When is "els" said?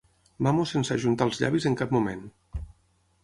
1.29-1.41